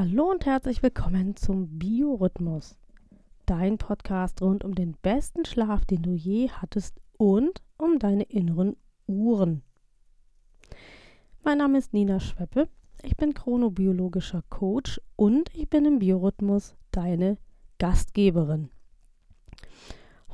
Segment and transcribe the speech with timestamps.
[0.00, 2.78] Hallo und herzlich willkommen zum Biorhythmus,
[3.46, 8.76] dein Podcast rund um den besten Schlaf, den du je hattest und um deine inneren
[9.08, 9.62] Uhren.
[11.42, 12.68] Mein Name ist Nina Schweppe,
[13.02, 17.36] ich bin chronobiologischer Coach und ich bin im Biorhythmus deine
[17.78, 18.70] Gastgeberin.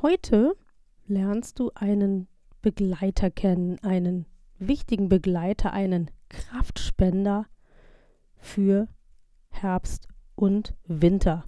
[0.03, 0.59] Heute
[1.07, 2.29] lernst du einen
[2.61, 4.27] Begleiter kennen, einen
[4.59, 7.47] wichtigen Begleiter, einen Kraftspender
[8.37, 8.89] für
[9.55, 11.45] Herbst und Winter.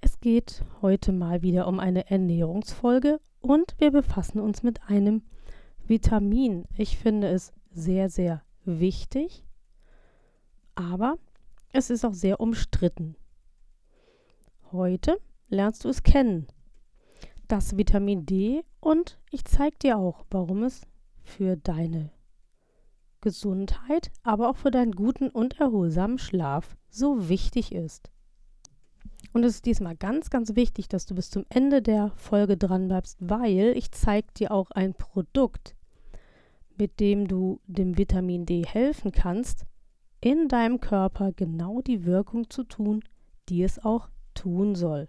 [0.00, 5.22] Es geht heute mal wieder um eine Ernährungsfolge und wir befassen uns mit einem
[5.86, 6.64] Vitamin.
[6.76, 9.44] Ich finde es sehr, sehr wichtig,
[10.74, 11.16] aber
[11.72, 13.16] es ist auch sehr umstritten.
[14.72, 15.18] Heute
[15.48, 16.48] lernst du es kennen,
[17.48, 20.82] das Vitamin D und ich zeige dir auch, warum es
[21.22, 22.10] für deine
[23.20, 28.10] Gesundheit, aber auch für deinen guten und erholsamen Schlaf so wichtig ist.
[29.32, 32.88] Und es ist diesmal ganz, ganz wichtig, dass du bis zum Ende der Folge dran
[32.88, 35.76] bleibst, weil ich zeige dir auch ein Produkt,
[36.76, 39.66] mit dem du dem Vitamin D helfen kannst,
[40.20, 43.02] in deinem Körper genau die Wirkung zu tun,
[43.48, 45.08] die es auch tun soll.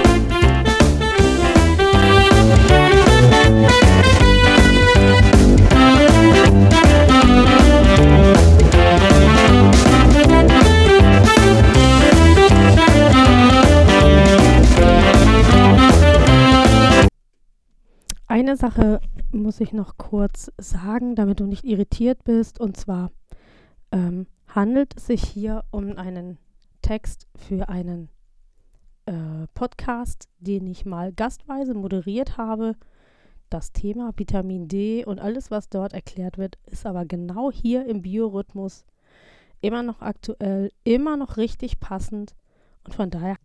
[18.41, 22.59] Eine Sache muss ich noch kurz sagen, damit du nicht irritiert bist.
[22.59, 23.11] Und zwar
[23.91, 26.39] ähm, handelt es sich hier um einen
[26.81, 28.09] Text für einen
[29.05, 32.75] äh, Podcast, den ich mal gastweise moderiert habe.
[33.51, 38.01] Das Thema Vitamin D und alles, was dort erklärt wird, ist aber genau hier im
[38.01, 38.85] Biorhythmus
[39.61, 42.33] immer noch aktuell, immer noch richtig passend.
[42.85, 43.37] Und von daher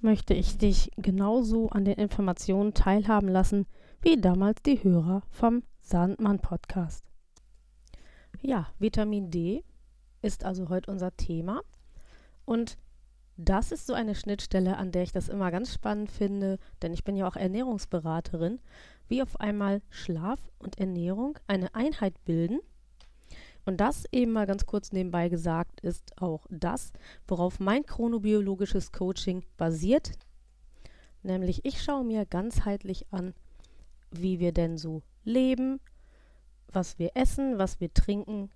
[0.00, 3.66] möchte ich dich genauso an den Informationen teilhaben lassen,
[4.02, 7.04] wie damals die Hörer vom Sandmann Podcast.
[8.40, 9.62] Ja, Vitamin D
[10.22, 11.62] ist also heute unser Thema
[12.44, 12.78] und
[13.36, 17.04] das ist so eine Schnittstelle, an der ich das immer ganz spannend finde, denn ich
[17.04, 18.58] bin ja auch Ernährungsberaterin,
[19.06, 22.58] wie auf einmal Schlaf und Ernährung eine Einheit bilden.
[23.64, 26.92] Und das eben mal ganz kurz nebenbei gesagt ist auch das,
[27.28, 30.10] worauf mein chronobiologisches Coaching basiert.
[31.22, 33.32] Nämlich ich schaue mir ganzheitlich an,
[34.12, 35.80] wie wir denn so leben,
[36.68, 38.50] was wir essen, was wir trinken,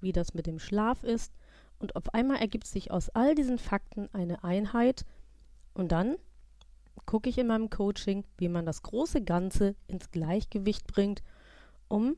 [0.00, 1.32] wie das mit dem Schlaf ist.
[1.78, 5.04] Und auf einmal ergibt sich aus all diesen Fakten eine Einheit.
[5.74, 6.16] Und dann
[7.06, 11.22] gucke ich in meinem Coaching, wie man das große Ganze ins Gleichgewicht bringt,
[11.88, 12.16] um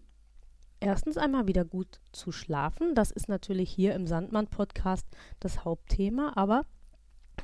[0.80, 2.94] erstens einmal wieder gut zu schlafen.
[2.94, 5.06] Das ist natürlich hier im Sandmann-Podcast
[5.38, 6.32] das Hauptthema.
[6.36, 6.64] Aber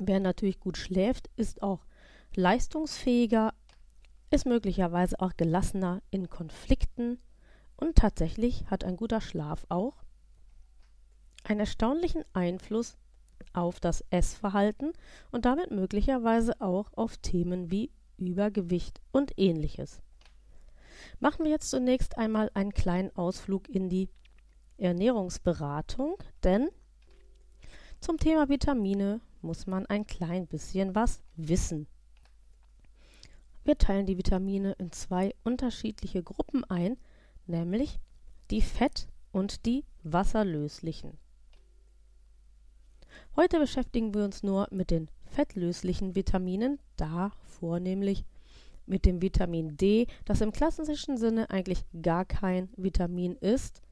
[0.01, 1.85] wer natürlich gut schläft, ist auch
[2.35, 3.53] leistungsfähiger,
[4.31, 7.19] ist möglicherweise auch gelassener in Konflikten
[7.77, 10.05] und tatsächlich hat ein guter Schlaf auch
[11.45, 12.97] einen erstaunlichen Einfluss
[13.53, 14.93] auf das Essverhalten
[15.31, 20.01] und damit möglicherweise auch auf Themen wie Übergewicht und ähnliches.
[21.21, 24.09] Machen wir jetzt zunächst einmal einen kleinen Ausflug in die
[24.79, 26.69] Ernährungsberatung, denn
[28.01, 31.87] zum Thema Vitamine muss man ein klein bisschen was wissen.
[33.67, 36.97] Wir teilen die Vitamine in zwei unterschiedliche Gruppen ein,
[37.49, 37.99] nämlich
[38.53, 41.19] die fett- und die wasserlöslichen.
[43.35, 48.25] Heute beschäftigen wir uns nur mit den fettlöslichen Vitaminen, da vornehmlich
[48.87, 53.83] mit dem Vitamin D, das im klassischen Sinne eigentlich gar kein Vitamin ist,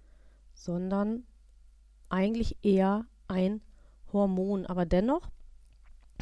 [0.55, 1.25] sondern
[2.09, 3.61] eigentlich eher ein
[4.13, 5.31] Hormon, aber dennoch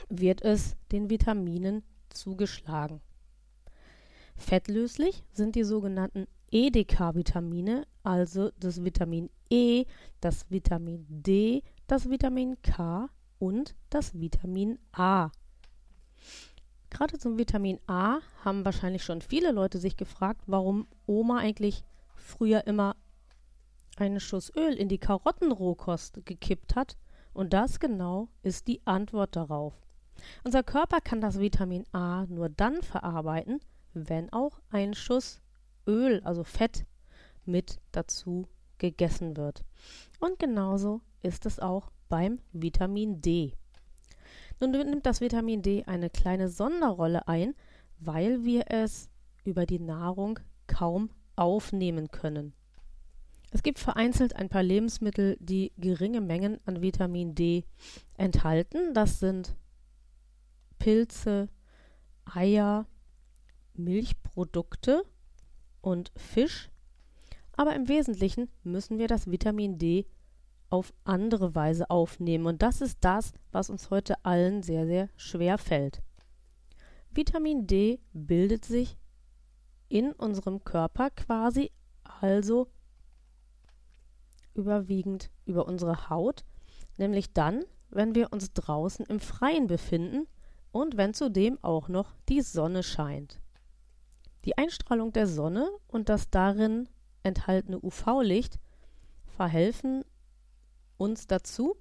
[0.09, 3.03] wird es den Vitaminen zugeschlagen.
[4.43, 9.85] Fettlöslich sind die sogenannten EDK-Vitamine, also das Vitamin E,
[10.21, 13.09] das Vitamin D, das Vitamin K
[13.39, 15.31] und das Vitamin A.
[16.91, 21.85] Gerade zum Vitamin A haben wahrscheinlich schon viele Leute sich gefragt, warum Oma eigentlich
[22.17, 22.97] früher immer
[23.97, 26.97] einen Schuss Öl in die Karottenrohkost gekippt hat,
[27.33, 29.73] und das genau ist die Antwort darauf.
[30.45, 33.61] Unser Körper kann das Vitamin A nur dann verarbeiten,
[33.94, 35.41] wenn auch ein Schuss
[35.87, 36.87] Öl, also Fett,
[37.44, 38.47] mit dazu
[38.79, 39.65] gegessen wird.
[40.21, 43.55] Und genauso ist es auch beim Vitamin D.
[44.61, 47.55] Nun nimmt das Vitamin D eine kleine Sonderrolle ein,
[47.99, 49.09] weil wir es
[49.44, 52.53] über die Nahrung kaum aufnehmen können.
[53.50, 57.65] Es gibt vereinzelt ein paar Lebensmittel, die geringe Mengen an Vitamin D
[58.17, 58.95] enthalten.
[58.95, 59.56] Das sind
[60.79, 61.49] Pilze,
[62.25, 62.87] Eier,
[63.75, 65.05] Milchprodukte
[65.81, 66.71] und Fisch.
[67.57, 70.07] Aber im Wesentlichen müssen wir das Vitamin D
[70.71, 72.47] auf andere Weise aufnehmen.
[72.47, 76.03] Und das ist das, was uns heute allen sehr, sehr schwer fällt.
[77.11, 78.97] Vitamin D bildet sich
[79.91, 81.71] in unserem Körper quasi,
[82.03, 82.69] also
[84.55, 86.45] überwiegend über unsere Haut,
[86.97, 90.27] nämlich dann, wenn wir uns draußen im Freien befinden
[90.71, 93.42] und wenn zudem auch noch die Sonne scheint.
[94.44, 96.89] Die Einstrahlung der Sonne und das darin
[97.23, 98.59] enthaltene UV-Licht
[99.27, 100.05] verhelfen
[100.97, 101.77] uns dazu,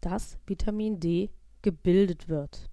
[0.00, 1.30] dass Vitamin D
[1.62, 2.68] gebildet wird.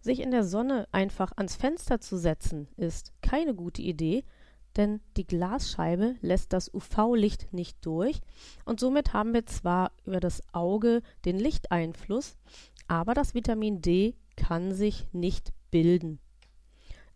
[0.00, 4.24] Sich in der Sonne einfach ans Fenster zu setzen, ist keine gute Idee,
[4.76, 8.20] denn die Glasscheibe lässt das UV-Licht nicht durch
[8.64, 12.36] und somit haben wir zwar über das Auge den Lichteinfluss,
[12.86, 16.20] aber das Vitamin D kann sich nicht bilden.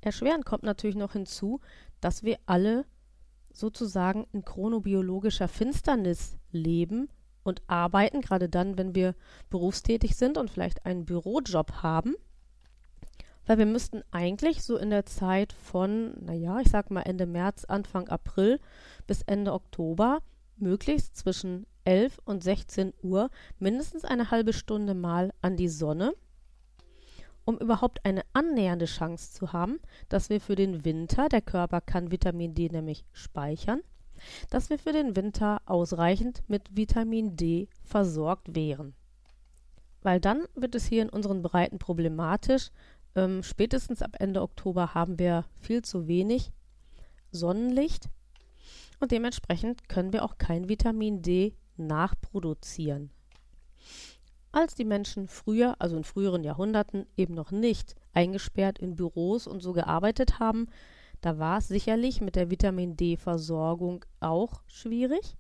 [0.05, 1.61] Erschwerend kommt natürlich noch hinzu,
[2.01, 2.85] dass wir alle
[3.55, 7.09] sozusagen in chronobiologischer Finsternis leben
[7.43, 9.15] und arbeiten, gerade dann, wenn wir
[9.49, 12.17] berufstätig sind und vielleicht einen Bürojob haben.
[13.47, 17.65] Weil wir müssten eigentlich so in der Zeit von, naja, ich sag mal Ende März,
[17.65, 18.61] Anfang April
[19.07, 20.21] bis Ende Oktober
[20.57, 26.13] möglichst zwischen 11 und 16 Uhr mindestens eine halbe Stunde mal an die Sonne,
[27.45, 32.11] um überhaupt eine annähernde Chance zu haben, dass wir für den Winter, der Körper kann
[32.11, 33.81] Vitamin D nämlich speichern,
[34.51, 38.95] dass wir für den Winter ausreichend mit Vitamin D versorgt wären.
[40.03, 42.71] Weil dann wird es hier in unseren Breiten problematisch.
[43.15, 46.53] Ähm, spätestens ab Ende Oktober haben wir viel zu wenig
[47.31, 48.09] Sonnenlicht
[49.01, 53.11] und dementsprechend können wir auch kein Vitamin D nachproduzieren.
[54.55, 59.61] Als die Menschen früher, also in früheren Jahrhunderten, eben noch nicht eingesperrt in Büros und
[59.61, 60.69] so gearbeitet haben,
[61.21, 65.37] da war es sicherlich mit der Vitamin D-Versorgung auch schwierig,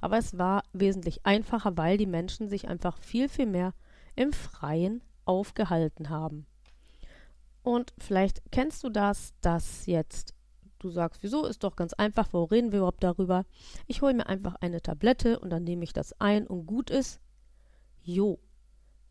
[0.00, 3.74] aber es war wesentlich einfacher, weil die Menschen sich einfach viel, viel mehr
[4.16, 6.46] im Freien aufgehalten haben.
[7.62, 10.32] Und vielleicht kennst du das, dass jetzt
[10.78, 13.44] du sagst, wieso ist doch ganz einfach, wo reden wir überhaupt darüber?
[13.86, 17.20] Ich hole mir einfach eine Tablette und dann nehme ich das ein und gut ist.
[18.02, 18.38] Jo,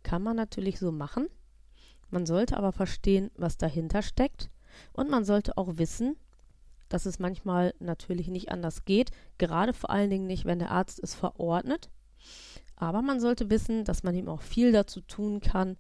[0.03, 1.27] kann man natürlich so machen.
[2.09, 4.49] Man sollte aber verstehen, was dahinter steckt
[4.93, 6.15] und man sollte auch wissen,
[6.89, 10.99] dass es manchmal natürlich nicht anders geht, gerade vor allen Dingen nicht, wenn der Arzt
[11.03, 11.89] es verordnet.
[12.75, 15.77] Aber man sollte wissen, dass man ihm auch viel dazu tun kann,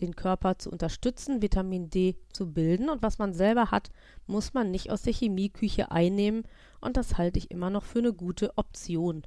[0.00, 2.88] den Körper zu unterstützen, Vitamin D zu bilden.
[2.88, 3.90] Und was man selber hat,
[4.26, 6.44] muss man nicht aus der Chemieküche einnehmen.
[6.80, 9.22] Und das halte ich immer noch für eine gute Option.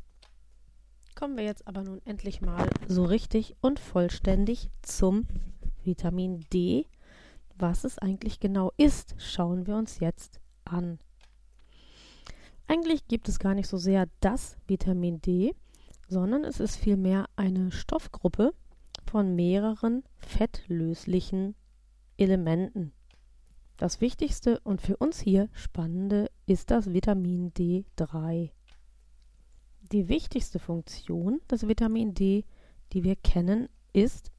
[1.16, 5.28] Kommen wir jetzt aber nun endlich mal so richtig und vollständig zum
[5.84, 6.88] Vitamin D
[7.62, 11.00] was es eigentlich genau ist, schauen wir uns jetzt an.
[12.68, 15.54] Eigentlich gibt es gar nicht so sehr das Vitamin D,
[16.08, 18.54] sondern es ist vielmehr eine Stoffgruppe
[19.06, 21.56] von mehreren fettlöslichen
[22.18, 22.94] Elementen.
[23.78, 28.52] Das wichtigste und für uns hier spannende ist das Vitamin D3.
[29.92, 32.46] Die wichtigste Funktion des Vitamin D,
[32.94, 34.32] die wir kennen, ist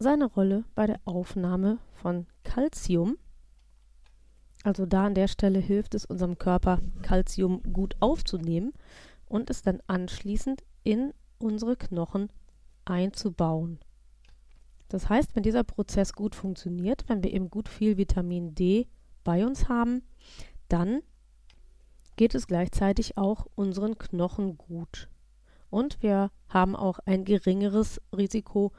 [0.00, 3.16] seine Rolle bei der Aufnahme von Calcium.
[4.64, 8.72] Also da an der Stelle hilft es unserem Körper, Calcium gut aufzunehmen
[9.26, 12.28] und es dann anschließend in unsere Knochen
[12.84, 13.78] einzubauen.
[14.88, 18.88] Das heißt, wenn dieser Prozess gut funktioniert, wenn wir eben gut viel Vitamin D
[19.22, 20.02] bei uns haben,
[20.68, 21.02] dann
[22.16, 25.08] geht es gleichzeitig auch unseren Knochen gut.
[25.70, 28.72] Und wir haben auch ein geringeres Risiko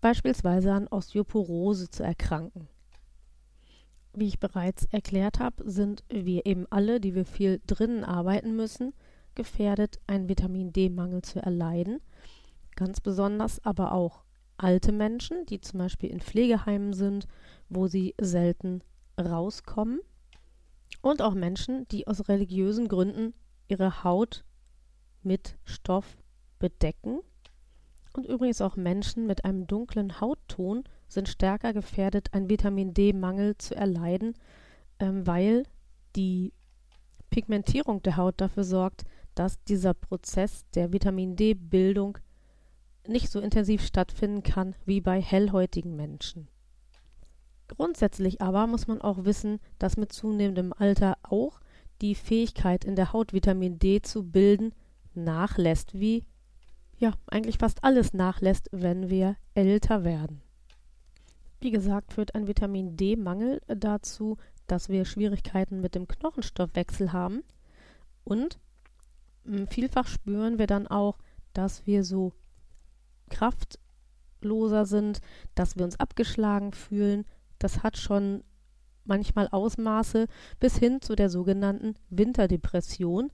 [0.00, 2.68] beispielsweise an Osteoporose zu erkranken.
[4.12, 8.92] Wie ich bereits erklärt habe, sind wir eben alle, die wir viel drinnen arbeiten müssen,
[9.34, 12.00] gefährdet, einen Vitamin D-Mangel zu erleiden.
[12.74, 14.24] Ganz besonders aber auch
[14.56, 17.26] alte Menschen, die zum Beispiel in Pflegeheimen sind,
[17.68, 18.82] wo sie selten
[19.18, 20.00] rauskommen.
[21.02, 23.34] Und auch Menschen, die aus religiösen Gründen
[23.68, 24.44] ihre Haut
[25.22, 26.18] mit Stoff
[26.58, 27.20] bedecken.
[28.12, 33.74] Und übrigens auch Menschen mit einem dunklen Hautton sind stärker gefährdet, einen Vitamin D-Mangel zu
[33.74, 34.34] erleiden,
[34.98, 35.64] ähm, weil
[36.16, 36.52] die
[37.30, 39.04] Pigmentierung der Haut dafür sorgt,
[39.34, 42.18] dass dieser Prozess der Vitamin D-Bildung
[43.06, 46.48] nicht so intensiv stattfinden kann wie bei hellhäutigen Menschen.
[47.76, 51.60] Grundsätzlich aber muss man auch wissen, dass mit zunehmendem Alter auch
[52.00, 54.74] die Fähigkeit in der Haut Vitamin D zu bilden
[55.14, 56.24] nachlässt, wie
[56.98, 60.42] ja eigentlich fast alles nachlässt, wenn wir älter werden.
[61.60, 64.36] Wie gesagt, führt ein Vitamin D-Mangel dazu,
[64.66, 67.44] dass wir Schwierigkeiten mit dem Knochenstoffwechsel haben
[68.24, 68.58] und
[69.44, 71.18] hm, vielfach spüren wir dann auch,
[71.52, 72.32] dass wir so
[73.30, 75.20] kraftloser sind,
[75.54, 77.26] dass wir uns abgeschlagen fühlen.
[77.60, 78.42] Das hat schon
[79.04, 80.26] manchmal Ausmaße
[80.58, 83.30] bis hin zu der sogenannten Winterdepression,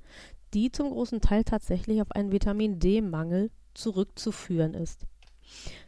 [0.52, 5.06] die zum großen Teil tatsächlich auf einen Vitamin D-Mangel zurückzuführen ist.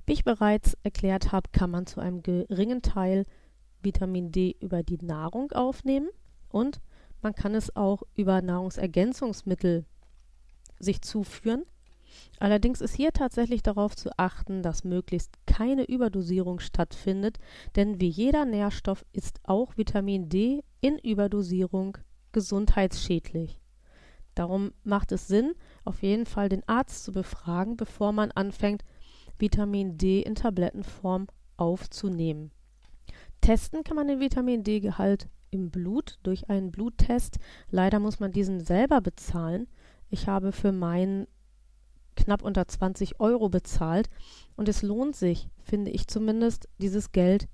[0.06, 3.26] Wie ich bereits erklärt habe, kann man zu einem geringen Teil
[3.82, 6.08] Vitamin D über die Nahrung aufnehmen
[6.48, 6.80] und
[7.22, 9.84] man kann es auch über Nahrungsergänzungsmittel
[10.78, 11.64] sich zuführen.
[12.38, 17.38] Allerdings ist hier tatsächlich darauf zu achten, dass möglichst keine Überdosierung stattfindet,
[17.76, 21.98] denn wie jeder Nährstoff ist auch Vitamin D in Überdosierung
[22.32, 23.60] gesundheitsschädlich.
[24.34, 28.84] Darum macht es Sinn, auf jeden Fall den Arzt zu befragen, bevor man anfängt,
[29.38, 32.52] Vitamin D in Tablettenform aufzunehmen.
[33.40, 37.38] Testen kann man den Vitamin D-Gehalt im Blut durch einen Bluttest.
[37.70, 39.66] Leider muss man diesen selber bezahlen.
[40.10, 41.26] Ich habe für meinen
[42.18, 44.10] knapp unter 20 Euro bezahlt
[44.56, 47.48] und es lohnt sich, finde ich zumindest, dieses Geld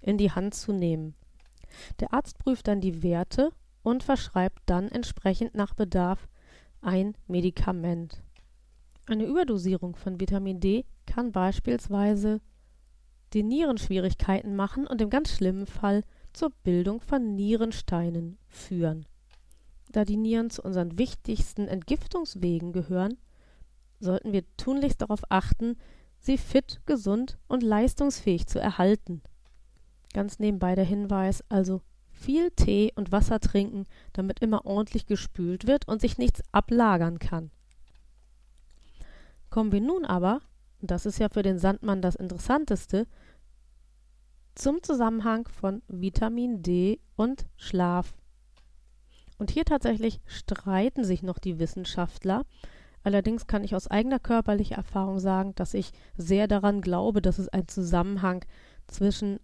[0.00, 1.14] in die Hand zu nehmen.
[2.00, 3.50] Der Arzt prüft dann die Werte
[3.82, 6.28] und verschreibt dann entsprechend nach Bedarf
[6.82, 8.22] ein Medikament.
[9.06, 12.40] Eine Überdosierung von Vitamin D kann beispielsweise
[13.32, 16.02] die Nierenschwierigkeiten machen und im ganz schlimmen Fall
[16.32, 19.06] zur Bildung von Nierensteinen führen.
[19.92, 23.16] Da die Nieren zu unseren wichtigsten Entgiftungswegen gehören,
[24.00, 25.76] sollten wir tunlichst darauf achten,
[26.18, 29.22] sie fit, gesund und leistungsfähig zu erhalten.
[30.12, 35.86] Ganz nebenbei der Hinweis, also viel Tee und Wasser trinken, damit immer ordentlich gespült wird
[35.88, 37.50] und sich nichts ablagern kann.
[39.48, 40.40] Kommen wir nun aber,
[40.80, 43.06] und das ist ja für den Sandmann das Interessanteste,
[44.54, 48.14] zum Zusammenhang von Vitamin D und Schlaf.
[49.38, 52.44] Und hier tatsächlich streiten sich noch die Wissenschaftler.
[53.02, 57.48] Allerdings kann ich aus eigener körperlicher Erfahrung sagen, dass ich sehr daran glaube, dass es
[57.48, 58.44] einen Zusammenhang
[58.88, 59.40] zwischen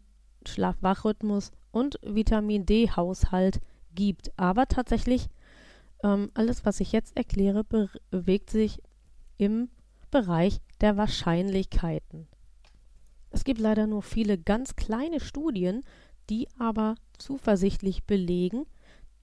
[0.46, 3.60] Schlaf-Wach-Rhythmus und Vitamin D-Haushalt
[3.94, 4.30] gibt.
[4.38, 5.28] Aber tatsächlich,
[6.04, 7.64] ähm, alles, was ich jetzt erkläre,
[8.10, 8.82] bewegt sich
[9.38, 9.70] im
[10.10, 12.28] Bereich der Wahrscheinlichkeiten.
[13.30, 15.82] Es gibt leider nur viele ganz kleine Studien,
[16.30, 18.66] die aber zuversichtlich belegen,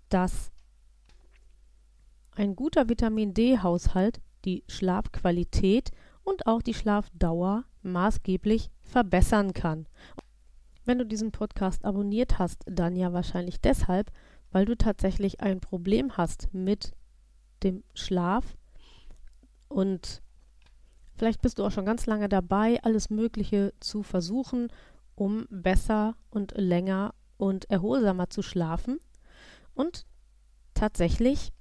[0.09, 0.51] dass
[2.35, 5.91] ein guter Vitamin D-Haushalt die Schlafqualität
[6.23, 9.87] und auch die Schlafdauer maßgeblich verbessern kann.
[10.85, 14.11] Wenn du diesen Podcast abonniert hast, dann ja wahrscheinlich deshalb,
[14.51, 16.93] weil du tatsächlich ein Problem hast mit
[17.63, 18.57] dem Schlaf
[19.69, 20.21] und
[21.15, 24.67] vielleicht bist du auch schon ganz lange dabei, alles Mögliche zu versuchen,
[25.15, 28.99] um besser und länger und erholsamer zu schlafen.
[29.73, 30.05] Und
[30.73, 31.51] tatsächlich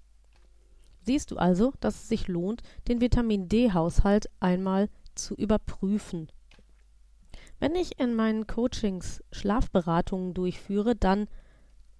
[1.04, 6.28] siehst du also, dass es sich lohnt, den Vitamin D-Haushalt einmal zu überprüfen.
[7.60, 11.28] Wenn ich in meinen Coachings Schlafberatungen durchführe, dann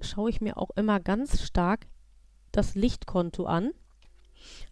[0.01, 1.87] schaue ich mir auch immer ganz stark
[2.51, 3.71] das Lichtkonto an.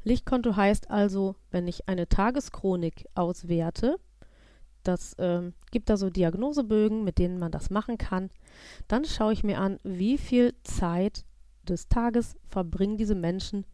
[0.02, 3.96] Lichtkonto heißt also, wenn ich eine Tageschronik auswerte,
[4.82, 8.30] das äh, gibt da so Diagnosebögen, mit denen man das machen kann,
[8.88, 11.24] dann schaue ich mir an, wie viel Zeit
[11.62, 13.64] des Tages verbringen diese Menschen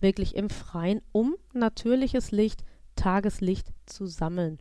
[0.00, 2.64] wirklich im Freien, um natürliches Licht,
[2.96, 4.58] Tageslicht zu sammeln.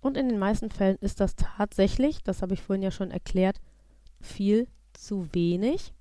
[0.00, 3.60] Und in den meisten Fällen ist das tatsächlich, das habe ich vorhin ja schon erklärt,
[4.20, 5.94] viel zu wenig.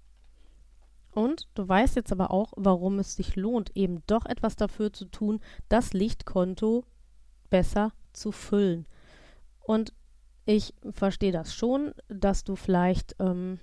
[1.13, 5.05] Und du weißt jetzt aber auch, warum es sich lohnt, eben doch etwas dafür zu
[5.05, 6.85] tun, das Lichtkonto
[7.49, 8.87] besser zu füllen.
[9.59, 9.93] Und
[10.45, 13.59] ich verstehe das schon, dass du vielleicht ähm,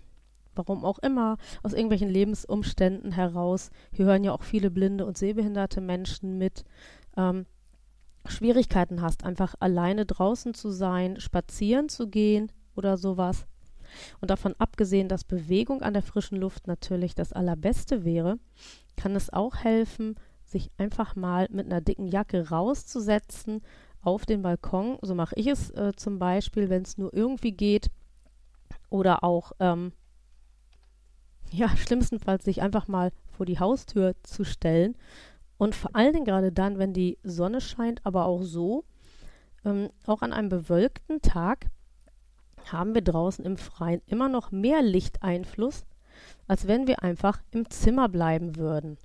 [0.59, 5.81] warum auch immer, aus irgendwelchen Lebensumständen heraus, hier hören ja auch viele blinde und sehbehinderte
[5.81, 6.65] Menschen mit,
[7.17, 7.47] ähm,
[8.27, 13.47] Schwierigkeiten hast, einfach alleine draußen zu sein, spazieren zu gehen oder sowas.
[14.21, 18.39] Und davon abgesehen, dass Bewegung an der frischen Luft natürlich das Allerbeste wäre,
[18.97, 23.63] kann es auch helfen, sich einfach mal mit einer dicken Jacke rauszusetzen
[24.03, 24.99] auf den Balkon.
[25.03, 27.91] So mache ich es äh, zum Beispiel, wenn es nur irgendwie geht.
[28.91, 29.93] Oder auch, ähm,
[31.51, 34.97] ja, schlimmstenfalls sich einfach mal vor die Haustür zu stellen.
[35.57, 38.85] Und vor allen Dingen gerade dann, wenn die Sonne scheint, aber auch so,
[39.65, 41.67] ähm, auch an einem bewölkten Tag
[42.67, 45.85] haben wir draußen im Freien immer noch mehr Lichteinfluss,
[46.47, 48.99] als wenn wir einfach im Zimmer bleiben würden.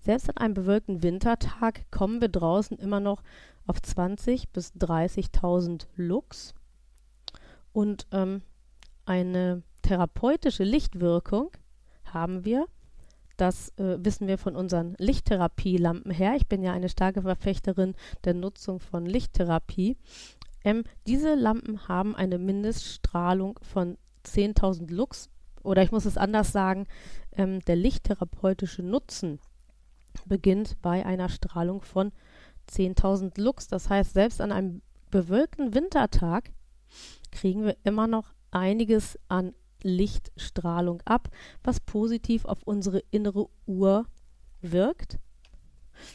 [0.00, 3.22] Selbst an einem bewölkten Wintertag kommen wir draußen immer noch
[3.66, 6.54] auf 20.000 bis 30.000 Lux.
[7.72, 8.42] Und ähm,
[9.04, 11.50] eine therapeutische Lichtwirkung
[12.04, 12.66] haben wir.
[13.36, 16.34] Das äh, wissen wir von unseren Lichttherapielampen her.
[16.36, 19.96] Ich bin ja eine starke Verfechterin der Nutzung von Lichttherapie.
[20.64, 25.30] Ähm, diese Lampen haben eine Mindeststrahlung von 10.000 Lux.
[25.62, 26.86] Oder ich muss es anders sagen,
[27.32, 29.38] ähm, der lichttherapeutische Nutzen
[30.24, 32.10] beginnt bei einer Strahlung von
[32.70, 33.68] 10.000 Lux.
[33.68, 36.50] Das heißt, selbst an einem bewölkten Wintertag
[37.30, 41.28] kriegen wir immer noch einiges an Lichtstrahlung ab,
[41.62, 44.06] was positiv auf unsere innere Uhr
[44.60, 45.18] wirkt.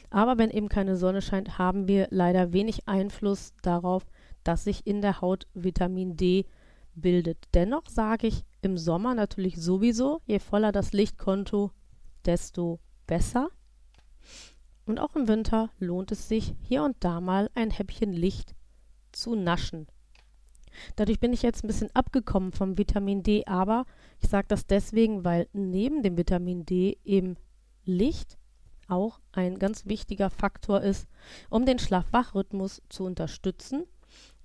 [0.09, 4.05] Aber wenn eben keine Sonne scheint, haben wir leider wenig Einfluss darauf,
[4.43, 6.45] dass sich in der Haut Vitamin D
[6.93, 7.37] bildet.
[7.53, 11.71] Dennoch sage ich im Sommer natürlich sowieso, je voller das Lichtkonto,
[12.25, 13.49] desto besser.
[14.85, 18.55] Und auch im Winter lohnt es sich, hier und da mal ein Häppchen Licht
[19.11, 19.87] zu naschen.
[20.95, 23.85] Dadurch bin ich jetzt ein bisschen abgekommen vom Vitamin D, aber
[24.19, 27.35] ich sage das deswegen, weil neben dem Vitamin D eben
[27.83, 28.37] Licht
[28.87, 31.07] auch ein ganz wichtiger Faktor ist,
[31.49, 33.85] um den Schlaf-Wach-Rhythmus zu unterstützen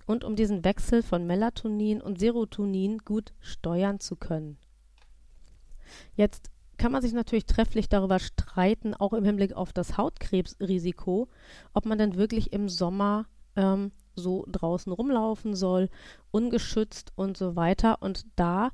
[0.05, 4.57] und um diesen Wechsel von Melatonin und Serotonin gut steuern zu können.
[6.15, 11.27] Jetzt kann man sich natürlich trefflich darüber streiten, auch im Hinblick auf das Hautkrebsrisiko,
[11.73, 15.89] ob man denn wirklich im Sommer ähm, so draußen rumlaufen soll,
[16.31, 18.01] ungeschützt und so weiter.
[18.01, 18.71] Und da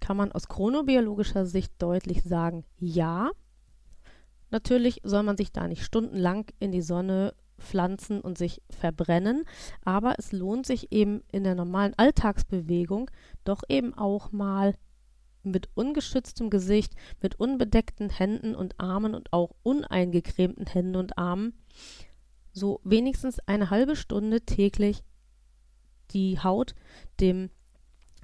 [0.00, 3.30] kann man aus chronobiologischer Sicht deutlich sagen, ja.
[4.50, 9.44] Natürlich soll man sich da nicht stundenlang in die Sonne pflanzen und sich verbrennen,
[9.84, 13.10] aber es lohnt sich eben in der normalen Alltagsbewegung
[13.44, 14.74] doch eben auch mal
[15.42, 21.54] mit ungeschütztem Gesicht, mit unbedeckten Händen und Armen und auch uneingecremten Händen und Armen
[22.52, 25.02] so wenigstens eine halbe Stunde täglich
[26.10, 26.74] die Haut
[27.20, 27.50] dem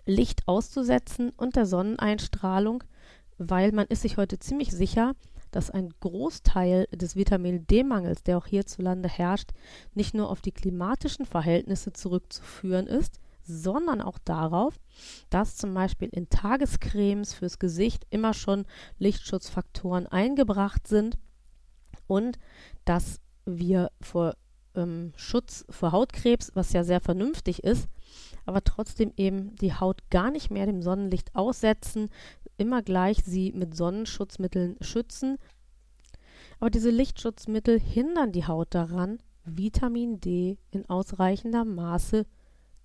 [0.05, 2.85] Licht auszusetzen und der Sonneneinstrahlung,
[3.39, 5.15] weil man ist sich heute ziemlich sicher,
[5.51, 9.51] dass ein Großteil des Vitamin D-Mangels, der auch hierzulande herrscht,
[9.95, 14.79] nicht nur auf die klimatischen Verhältnisse zurückzuführen ist, sondern auch darauf,
[15.31, 18.67] dass zum Beispiel in Tagescremes fürs Gesicht immer schon
[18.99, 21.17] Lichtschutzfaktoren eingebracht sind
[22.07, 22.39] und
[22.85, 24.37] dass wir vor
[24.75, 27.89] ähm, Schutz vor Hautkrebs, was ja sehr vernünftig ist,
[28.45, 32.11] aber trotzdem eben die Haut gar nicht mehr dem Sonnenlicht aussetzen,
[32.59, 35.39] immer gleich sie mit Sonnenschutzmitteln schützen.
[36.61, 42.27] Aber diese Lichtschutzmittel hindern die Haut daran, Vitamin D in ausreichender Maße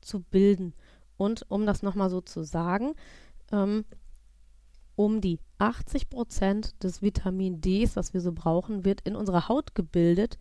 [0.02, 0.74] zu bilden.
[1.18, 2.94] Und um das nochmal so zu sagen,
[3.52, 3.86] ähm,
[5.06, 9.74] um die 80 Prozent des Vitamin Ds, was wir so brauchen, wird in unserer Haut
[9.74, 10.38] gebildet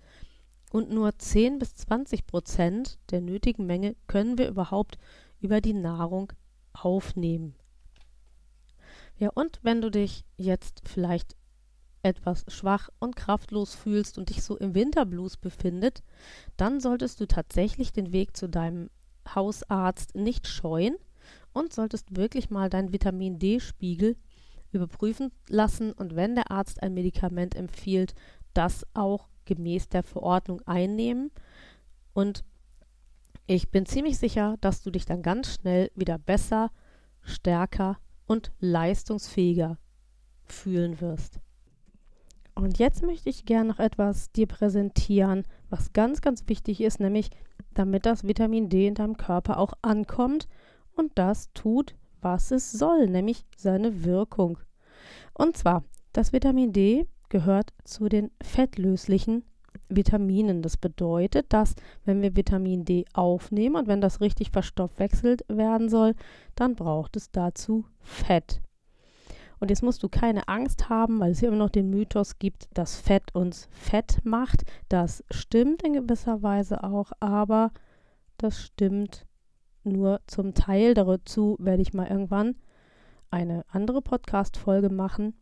[0.71, 4.99] und nur 10 bis 20 Prozent der nötigen Menge können wir überhaupt
[5.41, 6.35] über die Nahrung
[6.75, 7.55] aufnehmen.
[9.17, 11.37] Ja, und wenn du dich jetzt vielleicht
[12.03, 16.03] etwas schwach und kraftlos fühlst und dich so im Winterblues befindet,
[16.59, 18.91] dann solltest du tatsächlich den Weg zu deinem
[19.35, 20.97] Hausarzt nicht scheuen
[21.55, 24.17] und solltest wirklich mal deinen Vitamin D-Spiegel
[24.73, 28.15] überprüfen lassen und wenn der Arzt ein Medikament empfiehlt,
[28.55, 31.31] das auch gemäß der Verordnung einnehmen.
[32.13, 32.45] Und
[33.47, 36.71] ich bin ziemlich sicher, dass du dich dann ganz schnell wieder besser,
[37.23, 39.79] stärker und leistungsfähiger
[40.45, 41.41] fühlen wirst.
[42.55, 47.31] Und jetzt möchte ich gerne noch etwas dir präsentieren, was ganz, ganz wichtig ist, nämlich
[47.73, 50.49] damit das Vitamin D in deinem Körper auch ankommt
[50.95, 54.59] und das tut, was es soll, nämlich seine Wirkung.
[55.35, 59.45] Und zwar, das Vitamin D gehört zu den fettlöslichen
[59.89, 60.63] Vitaminen.
[60.63, 66.15] Das bedeutet, dass wenn wir Vitamin D aufnehmen und wenn das richtig verstoffwechselt werden soll,
[66.55, 68.61] dann braucht es dazu Fett.
[69.61, 72.69] Und jetzt musst du keine Angst haben, weil es hier immer noch den Mythos gibt,
[72.73, 74.63] dass Fett uns fett macht.
[74.89, 77.71] Das stimmt in gewisser Weise auch, aber
[78.39, 79.27] das stimmt
[79.85, 80.95] nur zum Teil.
[80.95, 82.57] Dazu werde ich mal irgendwann
[83.31, 85.35] eine andere Podcast-Folge machen.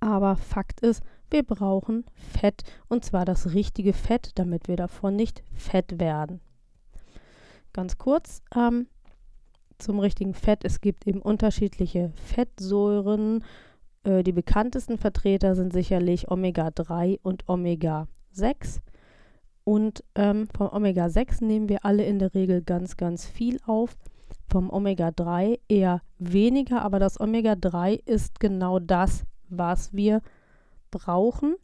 [0.00, 5.42] Aber Fakt ist, wir brauchen Fett und zwar das richtige Fett, damit wir davon nicht
[5.54, 6.40] fett werden.
[7.72, 8.86] Ganz kurz ähm,
[9.78, 10.64] zum richtigen Fett.
[10.64, 13.44] Es gibt eben unterschiedliche Fettsäuren.
[14.04, 18.80] Äh, die bekanntesten Vertreter sind sicherlich Omega-3 und Omega-6.
[19.64, 23.96] Und ähm, vom Omega-6 nehmen wir alle in der Regel ganz, ganz viel auf.
[24.48, 30.20] Vom Omega-3 eher weniger, aber das Omega-3 ist genau das, was wir
[30.90, 31.54] brauchen,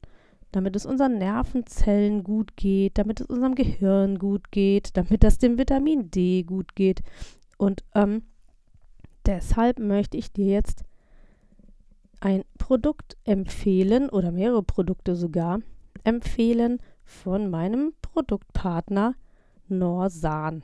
[0.53, 5.59] damit es unseren Nervenzellen gut geht, damit es unserem Gehirn gut geht, damit es dem
[5.59, 7.03] Vitamin D gut geht.
[7.59, 8.23] Und ähm,
[9.27, 10.85] deshalb möchte ich dir jetzt
[12.21, 15.61] ein Produkt empfehlen oder mehrere Produkte sogar
[16.05, 19.15] empfehlen von meinem Produktpartner
[19.67, 20.63] Norsan.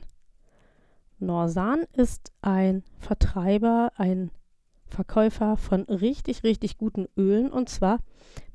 [1.17, 4.29] Norsan ist ein Vertreiber, ein
[4.87, 7.99] Verkäufer von richtig, richtig guten Ölen und zwar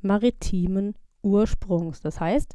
[0.00, 2.00] maritimen Ursprungs.
[2.00, 2.54] Das heißt,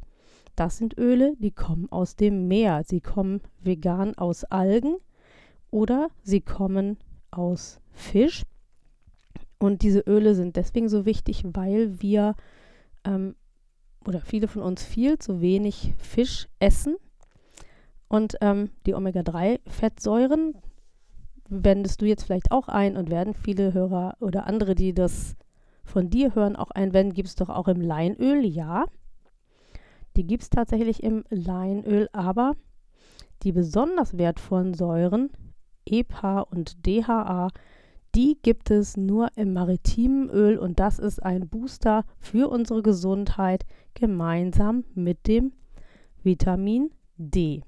[0.56, 2.82] das sind Öle, die kommen aus dem Meer.
[2.86, 4.96] Sie kommen vegan aus Algen
[5.70, 6.96] oder sie kommen
[7.30, 8.44] aus Fisch.
[9.58, 12.34] Und diese Öle sind deswegen so wichtig, weil wir
[13.04, 13.34] ähm,
[14.06, 16.96] oder viele von uns viel zu wenig Fisch essen.
[18.08, 20.54] Und ähm, die Omega-3-Fettsäuren
[21.48, 25.36] wendest du jetzt vielleicht auch ein und werden viele Hörer oder andere, die das
[25.84, 28.86] von dir hören, auch einwenden, gibt es doch auch im Leinöl, ja.
[30.16, 32.54] Die gibt es tatsächlich im Leinöl, aber
[33.42, 35.30] die besonders wertvollen Säuren,
[35.84, 37.48] EPA und DHA,
[38.16, 43.66] die gibt es nur im maritimen Öl und das ist ein Booster für unsere Gesundheit
[43.92, 45.52] gemeinsam mit dem
[46.22, 47.62] Vitamin D.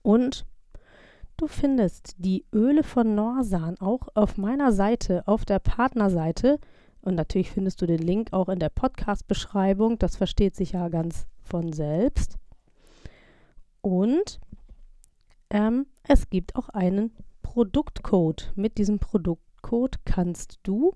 [0.00, 0.46] Und
[1.36, 6.58] du findest die Öle von Norsan auch auf meiner Seite, auf der Partnerseite.
[7.02, 9.98] Und natürlich findest du den Link auch in der Podcast-Beschreibung.
[9.98, 12.38] Das versteht sich ja ganz von selbst.
[13.82, 14.40] Und
[15.50, 17.12] ähm, es gibt auch einen
[17.52, 18.50] Produktcode.
[18.56, 20.94] Mit diesem Produktcode kannst du,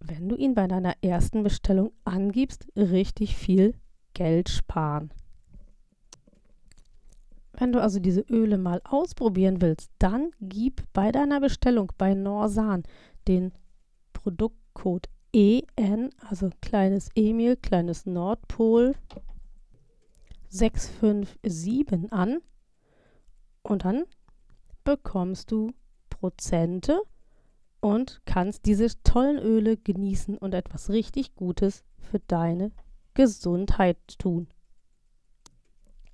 [0.00, 3.74] wenn du ihn bei deiner ersten Bestellung angibst, richtig viel
[4.14, 5.12] Geld sparen.
[7.52, 12.84] Wenn du also diese Öle mal ausprobieren willst, dann gib bei deiner Bestellung bei Norsan
[13.28, 13.52] den
[14.14, 18.94] Produktcode EN, also kleines Emil, kleines Nordpol
[20.48, 22.38] 657 an
[23.62, 24.04] und dann
[24.84, 25.72] bekommst du
[26.10, 27.00] Prozente
[27.80, 32.72] und kannst diese tollen Öle genießen und etwas richtig Gutes für deine
[33.14, 34.48] Gesundheit tun.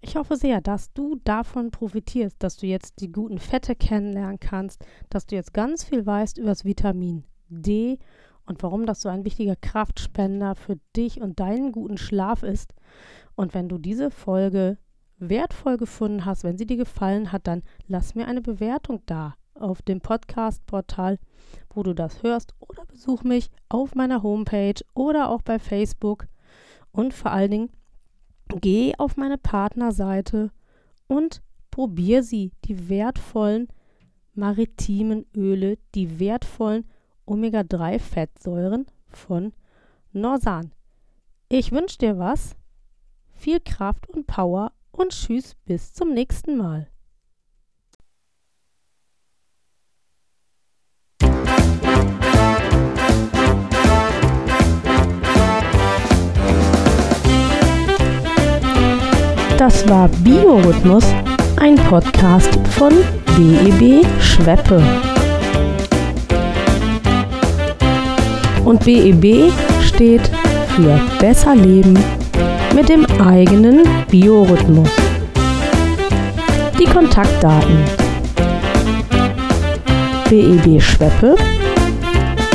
[0.01, 4.85] Ich hoffe sehr, dass du davon profitierst, dass du jetzt die guten Fette kennenlernen kannst,
[5.11, 7.99] dass du jetzt ganz viel weißt über das Vitamin D
[8.47, 12.75] und warum das so ein wichtiger Kraftspender für dich und deinen guten Schlaf ist.
[13.35, 14.79] Und wenn du diese Folge
[15.19, 19.83] wertvoll gefunden hast, wenn sie dir gefallen hat, dann lass mir eine Bewertung da auf
[19.83, 21.19] dem Podcast-Portal,
[21.71, 26.27] wo du das hörst, oder besuch mich auf meiner Homepage oder auch bei Facebook.
[26.93, 27.71] Und vor allen Dingen
[28.61, 30.51] geh auf meine Partnerseite
[31.07, 33.69] und probier sie, die wertvollen
[34.35, 36.89] maritimen Öle, die wertvollen
[37.27, 39.53] Omega-3-Fettsäuren von
[40.13, 40.73] Norsan.
[41.49, 42.57] Ich wünsche dir was,
[43.33, 46.89] viel Kraft und Power und tschüss bis zum nächsten Mal.
[59.57, 61.05] Das war Biorhythmus,
[61.57, 62.93] ein Podcast von
[63.37, 64.83] BEB Schweppe.
[68.65, 70.29] Und BEB steht
[70.77, 71.99] für Besser Leben
[72.75, 74.89] mit dem eigenen Biorhythmus.
[76.79, 77.85] Die Kontaktdaten.
[80.29, 81.37] BEB Schweppe,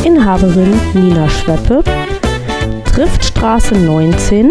[0.04, 1.84] Inhaberin Nina Schweppe,
[2.86, 4.50] Triftstraße 19,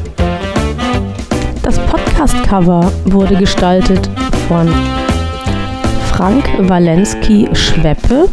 [1.62, 4.10] Das Podcast-Cover wurde gestaltet
[4.50, 4.68] von
[6.10, 8.28] Frank Walensky Schweppe,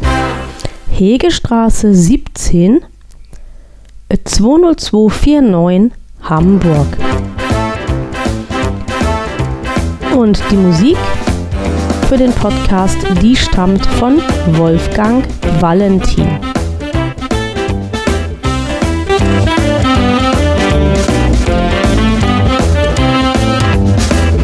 [0.91, 2.81] Hegestraße 17,
[4.25, 5.93] 20249
[6.25, 6.89] Hamburg.
[10.17, 10.97] Und die Musik
[12.11, 14.20] für den Podcast, die stammt von
[14.59, 15.25] Wolfgang
[15.61, 16.27] Valentin.